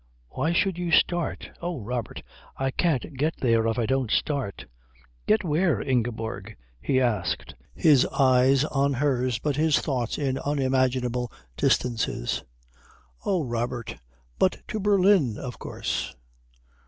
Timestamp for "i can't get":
2.57-3.35